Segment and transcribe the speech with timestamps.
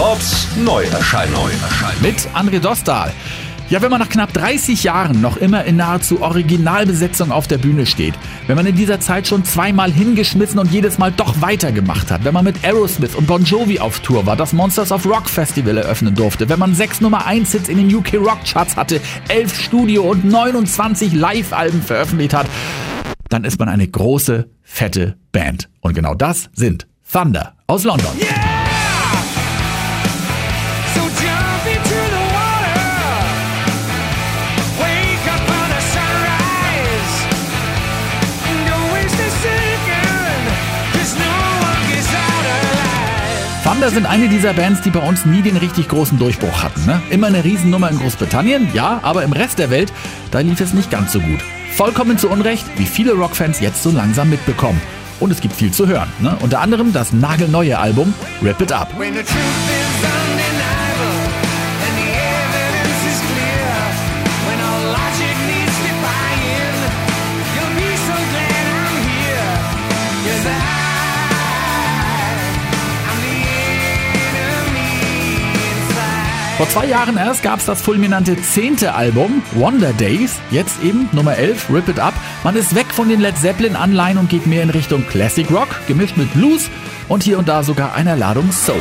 [0.00, 1.50] Bobs Neuerscheinung.
[2.00, 3.12] Mit André Dostal.
[3.68, 7.84] Ja, wenn man nach knapp 30 Jahren noch immer in nahezu Originalbesetzung auf der Bühne
[7.84, 8.14] steht,
[8.46, 12.32] wenn man in dieser Zeit schon zweimal hingeschmissen und jedes Mal doch weitergemacht hat, wenn
[12.32, 16.14] man mit Aerosmith und Bon Jovi auf Tour war, das Monsters of Rock Festival eröffnen
[16.14, 20.10] durfte, wenn man sechs Nummer 1 Hits in den UK Rock Charts hatte, elf Studio-
[20.10, 22.46] und 29 Live-Alben veröffentlicht hat,
[23.28, 25.68] dann ist man eine große, fette Band.
[25.80, 28.12] Und genau das sind Thunder aus London.
[28.18, 28.49] So
[43.80, 46.84] Thunder sind eine dieser Bands, die bei uns nie den richtig großen Durchbruch hatten.
[46.84, 47.00] Ne?
[47.08, 49.90] Immer eine Riesennummer in Großbritannien, ja, aber im Rest der Welt,
[50.30, 51.40] da lief es nicht ganz so gut.
[51.72, 54.78] Vollkommen zu Unrecht, wie viele Rockfans jetzt so langsam mitbekommen.
[55.18, 56.12] Und es gibt viel zu hören.
[56.20, 56.36] Ne?
[56.42, 58.12] Unter anderem das nagelneue Album
[58.42, 58.92] Rip It Up.
[76.60, 81.34] Vor zwei Jahren erst gab es das fulminante zehnte Album, Wonder Days, jetzt eben Nummer
[81.36, 82.12] 11, Rip It Up.
[82.44, 86.18] Man ist weg von den Led Zeppelin-Anleihen und geht mehr in Richtung Classic Rock, gemischt
[86.18, 86.68] mit Blues
[87.08, 88.76] und hier und da sogar einer Ladung Soul.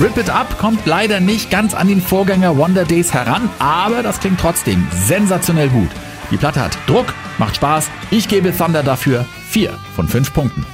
[0.00, 4.20] Rip It Up kommt leider nicht ganz an den Vorgänger Wonder Days heran, aber das
[4.20, 5.90] klingt trotzdem sensationell gut.
[6.30, 7.90] Die Platte hat Druck, macht Spaß.
[8.10, 10.73] Ich gebe Thunder dafür 4 von 5 Punkten.